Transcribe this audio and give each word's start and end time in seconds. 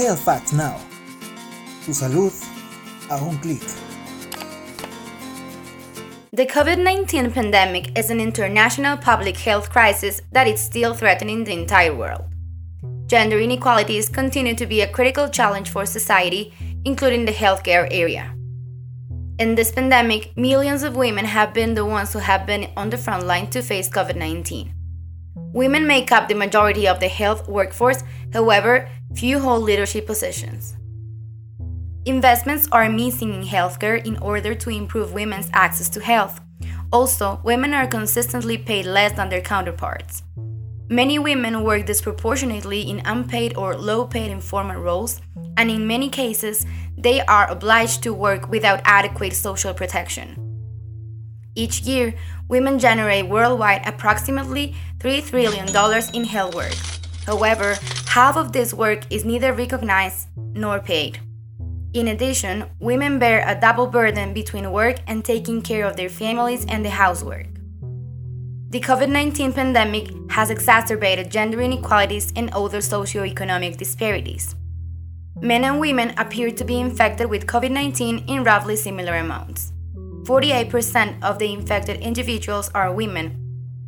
Health 0.00 0.54
Now. 0.54 0.80
Tu 1.84 1.92
salud 1.92 2.32
a 3.10 3.16
un 3.16 3.36
clic. 3.38 3.60
The 6.32 6.46
COVID 6.46 6.82
19 6.82 7.30
pandemic 7.30 7.98
is 7.98 8.08
an 8.08 8.18
international 8.18 8.96
public 8.96 9.36
health 9.36 9.68
crisis 9.68 10.22
that 10.32 10.46
is 10.46 10.58
still 10.58 10.94
threatening 10.94 11.44
the 11.44 11.52
entire 11.52 11.94
world. 11.94 12.24
Gender 13.08 13.38
inequalities 13.38 14.08
continue 14.08 14.54
to 14.54 14.64
be 14.64 14.80
a 14.80 14.90
critical 14.90 15.28
challenge 15.28 15.68
for 15.68 15.84
society, 15.84 16.54
including 16.86 17.26
the 17.26 17.32
healthcare 17.32 17.86
area. 17.90 18.34
In 19.38 19.54
this 19.54 19.70
pandemic, 19.70 20.34
millions 20.34 20.82
of 20.82 20.96
women 20.96 21.26
have 21.26 21.52
been 21.52 21.74
the 21.74 21.84
ones 21.84 22.14
who 22.14 22.20
have 22.20 22.46
been 22.46 22.70
on 22.74 22.88
the 22.88 22.96
front 22.96 23.26
line 23.26 23.50
to 23.50 23.60
face 23.60 23.90
COVID 23.90 24.16
19. 24.16 24.72
Women 25.52 25.86
make 25.86 26.10
up 26.10 26.28
the 26.28 26.34
majority 26.34 26.88
of 26.88 27.00
the 27.00 27.08
health 27.08 27.48
workforce, 27.48 28.02
however, 28.32 28.88
few 29.14 29.38
hold 29.40 29.62
leadership 29.62 30.06
positions. 30.06 30.76
Investments 32.06 32.68
are 32.72 32.88
missing 32.88 33.34
in 33.34 33.42
healthcare 33.42 34.04
in 34.04 34.16
order 34.18 34.54
to 34.54 34.70
improve 34.70 35.12
women's 35.12 35.50
access 35.52 35.88
to 35.90 36.00
health. 36.00 36.40
Also, 36.92 37.40
women 37.44 37.74
are 37.74 37.86
consistently 37.86 38.56
paid 38.56 38.86
less 38.86 39.12
than 39.12 39.28
their 39.28 39.42
counterparts. 39.42 40.22
Many 40.88 41.18
women 41.18 41.62
work 41.62 41.86
disproportionately 41.86 42.82
in 42.82 43.02
unpaid 43.04 43.56
or 43.56 43.76
low 43.76 44.06
paid 44.06 44.30
informal 44.30 44.80
roles, 44.80 45.20
and 45.56 45.70
in 45.70 45.86
many 45.86 46.08
cases, 46.08 46.66
they 46.96 47.20
are 47.20 47.48
obliged 47.50 48.02
to 48.02 48.12
work 48.12 48.48
without 48.48 48.80
adequate 48.84 49.34
social 49.34 49.72
protection. 49.72 50.34
Each 51.54 51.82
year, 51.82 52.14
women 52.48 52.78
generate 52.78 53.28
worldwide 53.28 53.86
approximately 53.86 54.74
$3 54.98 55.28
trillion 55.28 55.68
in 56.14 56.24
health 56.24 56.54
work. 56.54 56.99
However, 57.30 57.78
half 58.08 58.36
of 58.36 58.50
this 58.50 58.74
work 58.74 59.06
is 59.08 59.24
neither 59.24 59.52
recognized 59.52 60.26
nor 60.36 60.80
paid. 60.80 61.20
In 61.94 62.08
addition, 62.08 62.64
women 62.80 63.20
bear 63.20 63.44
a 63.46 63.54
double 63.54 63.86
burden 63.86 64.34
between 64.34 64.72
work 64.72 64.96
and 65.06 65.24
taking 65.24 65.62
care 65.62 65.86
of 65.86 65.94
their 65.94 66.08
families 66.08 66.66
and 66.66 66.84
the 66.84 66.90
housework. 66.90 67.46
The 68.70 68.80
COVID 68.80 69.10
19 69.10 69.52
pandemic 69.52 70.10
has 70.32 70.50
exacerbated 70.50 71.30
gender 71.30 71.60
inequalities 71.60 72.32
and 72.34 72.50
other 72.50 72.78
socioeconomic 72.78 73.76
disparities. 73.76 74.56
Men 75.40 75.62
and 75.62 75.78
women 75.78 76.14
appear 76.18 76.50
to 76.50 76.64
be 76.64 76.80
infected 76.80 77.30
with 77.30 77.46
COVID 77.46 77.70
19 77.70 78.24
in 78.26 78.42
roughly 78.42 78.74
similar 78.74 79.14
amounts. 79.14 79.72
48% 80.24 81.22
of 81.22 81.38
the 81.38 81.52
infected 81.52 82.00
individuals 82.00 82.72
are 82.74 82.92
women. 82.92 83.36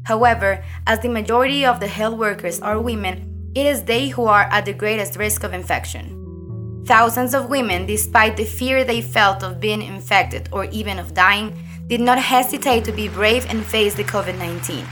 However, 0.04 0.64
as 0.86 1.00
the 1.00 1.08
majority 1.08 1.64
of 1.66 1.80
the 1.80 1.88
health 1.88 2.16
workers 2.16 2.60
are 2.60 2.80
women, 2.80 3.31
it 3.54 3.66
is 3.66 3.82
they 3.82 4.08
who 4.08 4.24
are 4.24 4.48
at 4.50 4.64
the 4.64 4.72
greatest 4.72 5.16
risk 5.16 5.44
of 5.44 5.52
infection. 5.52 6.84
Thousands 6.86 7.34
of 7.34 7.48
women, 7.48 7.86
despite 7.86 8.36
the 8.36 8.44
fear 8.44 8.84
they 8.84 9.02
felt 9.02 9.42
of 9.42 9.60
being 9.60 9.82
infected 9.82 10.48
or 10.52 10.64
even 10.66 10.98
of 10.98 11.14
dying, 11.14 11.56
did 11.86 12.00
not 12.00 12.18
hesitate 12.18 12.84
to 12.84 12.92
be 12.92 13.08
brave 13.08 13.46
and 13.48 13.64
face 13.64 13.94
the 13.94 14.04
COVID 14.04 14.38
19. 14.38 14.86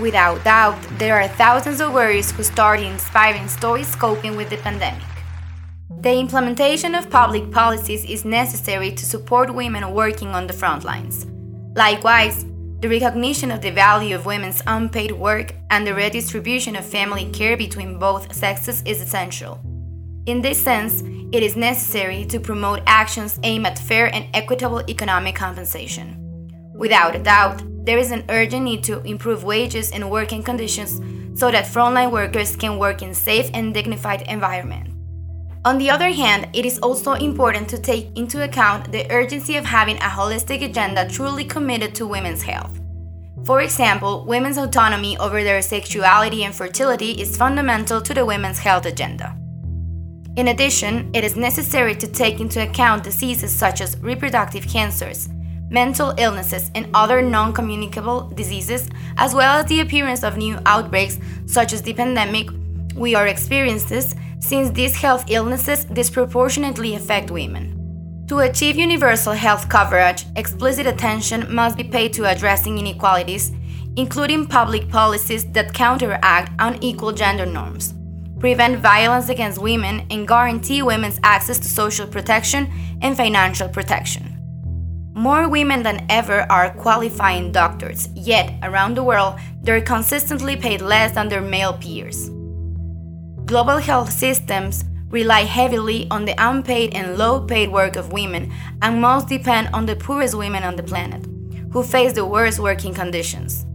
Without 0.00 0.42
doubt, 0.42 0.76
there 0.98 1.20
are 1.20 1.28
thousands 1.28 1.80
of 1.80 1.92
warriors 1.92 2.32
who 2.32 2.42
started 2.42 2.86
inspiring 2.86 3.46
stories 3.46 3.94
coping 3.94 4.36
with 4.36 4.50
the 4.50 4.56
pandemic. 4.56 5.02
The 6.00 6.18
implementation 6.18 6.94
of 6.94 7.08
public 7.08 7.50
policies 7.52 8.04
is 8.04 8.24
necessary 8.24 8.90
to 8.90 9.06
support 9.06 9.54
women 9.54 9.94
working 9.94 10.34
on 10.34 10.46
the 10.46 10.52
front 10.52 10.84
lines. 10.84 11.26
Likewise, 11.76 12.44
the 12.84 12.90
recognition 12.90 13.50
of 13.50 13.62
the 13.62 13.70
value 13.70 14.14
of 14.14 14.26
women's 14.26 14.62
unpaid 14.66 15.10
work 15.10 15.54
and 15.70 15.86
the 15.86 15.94
redistribution 15.94 16.76
of 16.76 16.84
family 16.84 17.24
care 17.30 17.56
between 17.56 17.98
both 17.98 18.30
sexes 18.34 18.82
is 18.82 19.00
essential. 19.00 19.58
In 20.26 20.42
this 20.42 20.62
sense, 20.62 21.00
it 21.32 21.42
is 21.42 21.56
necessary 21.56 22.26
to 22.26 22.38
promote 22.38 22.82
actions 22.86 23.40
aimed 23.42 23.66
at 23.66 23.78
fair 23.78 24.14
and 24.14 24.26
equitable 24.34 24.82
economic 24.86 25.34
compensation. 25.34 26.18
Without 26.74 27.16
a 27.16 27.22
doubt, 27.22 27.62
there 27.86 27.96
is 27.96 28.10
an 28.10 28.22
urgent 28.28 28.64
need 28.64 28.84
to 28.84 29.00
improve 29.04 29.44
wages 29.44 29.90
and 29.90 30.10
working 30.10 30.42
conditions 30.42 31.00
so 31.40 31.50
that 31.50 31.64
frontline 31.64 32.12
workers 32.12 32.54
can 32.54 32.78
work 32.78 33.00
in 33.00 33.14
safe 33.14 33.48
and 33.54 33.72
dignified 33.72 34.28
environment. 34.28 34.93
On 35.66 35.78
the 35.78 35.88
other 35.88 36.10
hand, 36.10 36.48
it 36.52 36.66
is 36.66 36.78
also 36.80 37.12
important 37.12 37.70
to 37.70 37.78
take 37.78 38.14
into 38.18 38.44
account 38.44 38.92
the 38.92 39.10
urgency 39.10 39.56
of 39.56 39.64
having 39.64 39.96
a 39.96 40.10
holistic 40.10 40.62
agenda 40.62 41.08
truly 41.08 41.42
committed 41.42 41.94
to 41.94 42.06
women's 42.06 42.42
health. 42.42 42.78
For 43.46 43.62
example, 43.62 44.26
women's 44.26 44.58
autonomy 44.58 45.16
over 45.16 45.42
their 45.42 45.62
sexuality 45.62 46.44
and 46.44 46.54
fertility 46.54 47.12
is 47.12 47.38
fundamental 47.38 48.02
to 48.02 48.12
the 48.12 48.26
women's 48.26 48.58
health 48.58 48.84
agenda. 48.84 49.34
In 50.36 50.48
addition, 50.48 51.10
it 51.14 51.24
is 51.24 51.34
necessary 51.34 51.94
to 51.94 52.06
take 52.06 52.40
into 52.40 52.62
account 52.62 53.02
diseases 53.02 53.50
such 53.50 53.80
as 53.80 53.96
reproductive 54.00 54.68
cancers, 54.68 55.30
mental 55.70 56.12
illnesses, 56.18 56.70
and 56.74 56.88
other 56.92 57.22
non 57.22 57.54
communicable 57.54 58.28
diseases, 58.34 58.90
as 59.16 59.34
well 59.34 59.60
as 59.60 59.66
the 59.66 59.80
appearance 59.80 60.24
of 60.24 60.36
new 60.36 60.58
outbreaks 60.66 61.18
such 61.46 61.72
as 61.72 61.80
the 61.80 61.94
pandemic 61.94 62.48
we 62.94 63.14
are 63.14 63.28
experiencing 63.28 64.18
since 64.48 64.68
these 64.70 64.94
health 64.94 65.24
illnesses 65.28 65.86
disproportionately 65.86 66.94
affect 66.94 67.30
women. 67.30 68.24
To 68.28 68.40
achieve 68.40 68.76
universal 68.76 69.32
health 69.32 69.70
coverage, 69.70 70.26
explicit 70.36 70.86
attention 70.86 71.52
must 71.54 71.78
be 71.78 71.84
paid 71.84 72.12
to 72.14 72.30
addressing 72.30 72.78
inequalities, 72.78 73.52
including 73.96 74.46
public 74.46 74.90
policies 74.90 75.44
that 75.52 75.72
counteract 75.72 76.52
unequal 76.58 77.12
gender 77.12 77.46
norms, 77.46 77.94
prevent 78.38 78.80
violence 78.80 79.30
against 79.30 79.62
women, 79.62 80.06
and 80.10 80.28
guarantee 80.28 80.82
women's 80.82 81.20
access 81.22 81.58
to 81.58 81.68
social 81.68 82.06
protection 82.06 82.70
and 83.00 83.16
financial 83.16 83.68
protection. 83.68 84.30
More 85.14 85.48
women 85.48 85.82
than 85.82 86.04
ever 86.10 86.44
are 86.50 86.74
qualifying 86.74 87.50
doctors, 87.50 88.08
yet 88.14 88.52
around 88.62 88.94
the 88.94 89.04
world, 89.04 89.38
they're 89.62 89.80
consistently 89.80 90.56
paid 90.56 90.82
less 90.82 91.12
than 91.12 91.28
their 91.30 91.40
male 91.40 91.72
peers. 91.72 92.28
Global 93.46 93.76
health 93.76 94.10
systems 94.10 94.84
rely 95.10 95.42
heavily 95.42 96.08
on 96.10 96.24
the 96.24 96.34
unpaid 96.38 96.94
and 96.94 97.18
low 97.18 97.40
paid 97.40 97.70
work 97.70 97.96
of 97.96 98.12
women, 98.12 98.50
and 98.80 99.00
most 99.00 99.28
depend 99.28 99.68
on 99.74 99.84
the 99.84 99.96
poorest 99.96 100.34
women 100.34 100.62
on 100.62 100.76
the 100.76 100.82
planet, 100.82 101.26
who 101.70 101.82
face 101.82 102.14
the 102.14 102.24
worst 102.24 102.58
working 102.58 102.94
conditions. 102.94 103.66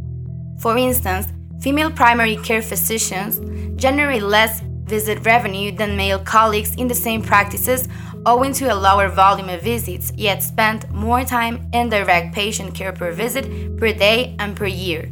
For 0.60 0.76
instance, 0.76 1.28
female 1.62 1.92
primary 1.92 2.36
care 2.38 2.64
physicians 2.64 3.40
generate 3.80 4.24
less 4.24 4.62
visit 4.86 5.24
revenue 5.24 5.72
than 5.72 5.96
male 5.96 6.20
colleagues 6.20 6.74
in 6.76 6.88
the 6.88 6.96
same 6.96 7.22
practices 7.22 7.88
owing 8.26 8.54
to 8.54 8.74
a 8.74 8.76
lower 8.76 9.08
volume 9.08 9.50
of 9.50 9.62
visits, 9.62 10.12
yet 10.18 10.44
spend 10.44 10.90
more 10.92 11.24
time 11.24 11.70
in 11.74 11.90
direct 11.90 12.34
patient 12.34 12.74
care 12.74 12.92
per 12.92 13.12
visit, 13.12 13.78
per 13.78 13.94
day, 13.94 14.36
and 14.40 14.56
per 14.56 14.66
year. 14.66 15.12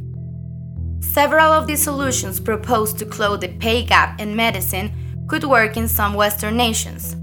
Several 1.18 1.52
of 1.52 1.66
the 1.66 1.76
solutions 1.76 2.40
proposed 2.40 3.00
to 3.00 3.06
close 3.06 3.40
the 3.40 3.48
pay 3.48 3.84
gap 3.84 4.22
in 4.22 4.36
medicine 4.36 4.94
could 5.28 5.44
work 5.44 5.76
in 5.76 5.88
some 5.88 6.14
Western 6.14 6.56
nations. 6.56 7.16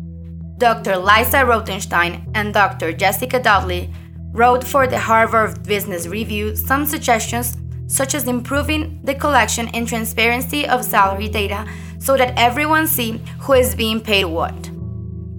Dr. 0.59 0.97
Lisa 0.97 1.45
Rotenstein 1.45 2.29
and 2.35 2.53
Dr. 2.53 2.93
Jessica 2.93 3.39
Dudley 3.39 3.93
wrote 4.33 4.65
for 4.65 4.89
the 4.89 4.99
Harvard 4.99 5.63
Business 5.63 6.09
Review 6.09 6.57
some 6.57 6.85
suggestions, 6.85 7.57
such 7.87 8.17
as 8.17 8.27
improving 8.27 9.01
the 9.05 9.15
collection 9.15 9.69
and 9.69 9.87
transparency 9.87 10.67
of 10.67 10.85
salary 10.85 11.29
data 11.29 11.65
so 12.01 12.17
that 12.17 12.37
everyone 12.37 12.89
sees 12.89 13.21
who 13.39 13.53
is 13.53 13.77
being 13.77 14.01
paid 14.01 14.25
what. 14.25 14.71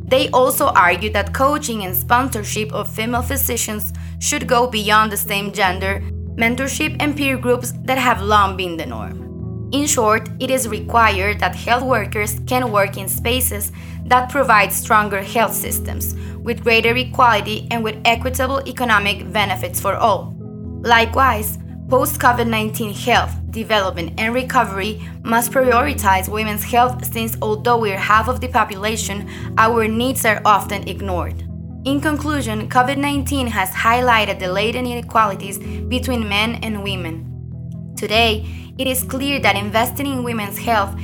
They 0.07 0.29
also 0.29 0.67
argued 0.67 1.11
that 1.11 1.33
coaching 1.33 1.83
and 1.83 1.93
sponsorship 1.93 2.71
of 2.71 2.89
female 2.89 3.21
physicians 3.21 3.91
should 4.19 4.47
go 4.47 4.65
beyond 4.65 5.11
the 5.11 5.17
same 5.17 5.51
gender 5.51 6.01
mentorship, 6.35 6.95
and 6.99 7.15
peer 7.15 7.37
groups 7.37 7.73
that 7.83 7.97
have 7.97 8.21
long 8.21 8.57
been 8.57 8.77
the 8.77 8.85
norm. 8.85 9.69
In 9.71 9.87
short, 9.87 10.29
it 10.39 10.51
is 10.51 10.67
required 10.67 11.39
that 11.39 11.55
health 11.55 11.83
workers 11.83 12.39
can 12.47 12.71
work 12.71 12.97
in 12.97 13.09
spaces 13.09 13.71
that 14.05 14.29
provide 14.29 14.71
stronger 14.71 15.21
health 15.21 15.53
systems, 15.53 16.15
with 16.37 16.63
greater 16.63 16.95
equality 16.95 17.67
and 17.71 17.83
with 17.83 17.99
equitable 18.05 18.61
economic 18.67 19.31
benefits 19.33 19.79
for 19.79 19.95
all. 19.95 20.33
Likewise, 20.81 21.57
post 21.89 22.19
COVID 22.19 22.47
19 22.47 22.93
health, 22.93 23.33
development, 23.49 24.13
and 24.19 24.33
recovery 24.33 25.01
must 25.23 25.51
prioritize 25.51 26.29
women's 26.29 26.63
health 26.63 27.03
since 27.11 27.35
although 27.41 27.79
we're 27.79 27.97
half 27.97 28.27
of 28.27 28.41
the 28.41 28.47
population, 28.47 29.27
our 29.57 29.87
needs 29.87 30.25
are 30.25 30.41
often 30.45 30.87
ignored. 30.87 31.44
In 31.85 32.01
conclusion, 32.01 32.67
COVID 32.67 32.97
19 32.97 33.45
has 33.45 33.69
highlighted 33.69 34.39
the 34.39 34.51
latent 34.51 34.87
inequalities 34.87 35.59
between 35.59 36.27
men 36.27 36.55
and 36.63 36.81
women. 36.81 37.93
Today, 37.95 38.43
it 38.79 38.87
is 38.87 39.03
clear 39.03 39.39
that 39.41 39.55
investing 39.55 40.07
in 40.07 40.23
women's 40.23 40.57
health 40.57 40.99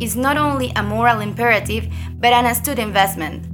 is 0.00 0.16
not 0.16 0.36
only 0.36 0.72
a 0.74 0.82
moral 0.82 1.20
imperative, 1.20 1.86
but 2.16 2.32
an 2.32 2.46
astute 2.46 2.80
investment. 2.80 3.46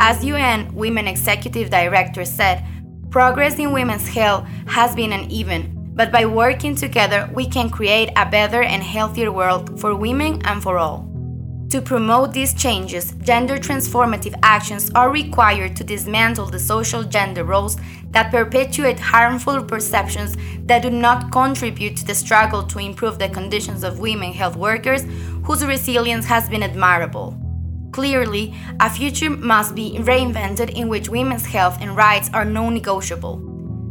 As 0.00 0.22
UN 0.22 0.74
Women 0.74 1.08
Executive 1.08 1.70
Director 1.70 2.26
said, 2.26 2.62
progress 3.10 3.58
in 3.58 3.72
women's 3.72 4.06
health 4.06 4.46
has 4.66 4.94
been 4.94 5.12
uneven, 5.12 5.92
but 5.94 6.12
by 6.12 6.26
working 6.26 6.74
together, 6.74 7.30
we 7.32 7.46
can 7.48 7.70
create 7.70 8.10
a 8.16 8.28
better 8.28 8.62
and 8.62 8.82
healthier 8.82 9.32
world 9.32 9.80
for 9.80 9.96
women 9.96 10.42
and 10.44 10.62
for 10.62 10.76
all. 10.76 11.11
To 11.72 11.80
promote 11.80 12.34
these 12.34 12.52
changes, 12.52 13.12
gender 13.22 13.56
transformative 13.56 14.38
actions 14.42 14.90
are 14.94 15.10
required 15.10 15.74
to 15.76 15.82
dismantle 15.82 16.50
the 16.50 16.58
social 16.58 17.02
gender 17.02 17.44
roles 17.44 17.78
that 18.10 18.30
perpetuate 18.30 19.00
harmful 19.00 19.64
perceptions 19.64 20.36
that 20.66 20.82
do 20.82 20.90
not 20.90 21.32
contribute 21.32 21.96
to 21.96 22.04
the 22.04 22.14
struggle 22.14 22.62
to 22.64 22.78
improve 22.78 23.18
the 23.18 23.30
conditions 23.30 23.84
of 23.84 24.00
women 24.00 24.34
health 24.34 24.54
workers 24.54 25.06
whose 25.44 25.64
resilience 25.64 26.26
has 26.26 26.46
been 26.46 26.62
admirable. 26.62 27.40
Clearly, 27.90 28.54
a 28.80 28.90
future 28.90 29.30
must 29.30 29.74
be 29.74 29.96
reinvented 29.98 30.76
in 30.76 30.90
which 30.90 31.08
women's 31.08 31.46
health 31.46 31.78
and 31.80 31.96
rights 31.96 32.28
are 32.34 32.44
non 32.44 32.74
negotiable. 32.74 33.40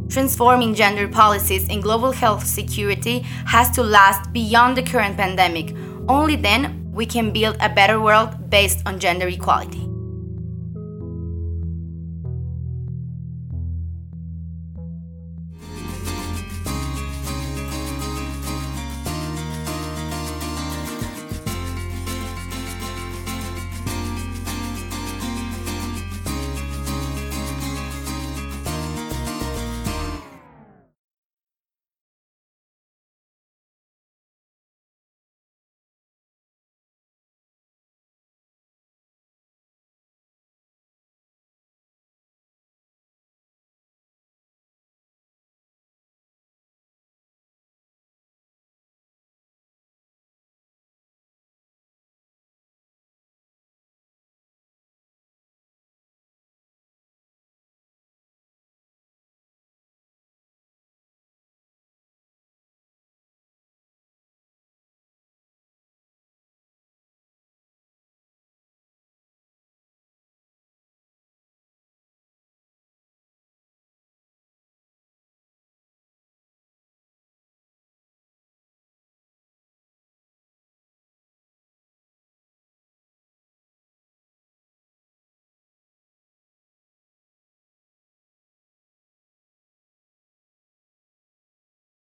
Transforming 0.08 0.76
gender 0.76 1.08
policies 1.08 1.68
in 1.68 1.82
global 1.82 2.12
health 2.12 2.46
security 2.46 3.22
has 3.48 3.72
to 3.72 3.82
last 3.82 4.32
beyond 4.32 4.78
the 4.78 4.84
current 4.84 5.18
pandemic. 5.18 5.76
Only 6.08 6.36
then 6.36 6.81
we 6.92 7.06
can 7.06 7.32
build 7.32 7.56
a 7.60 7.70
better 7.70 8.00
world 8.00 8.50
based 8.50 8.82
on 8.86 9.00
gender 9.00 9.28
equality. 9.28 9.81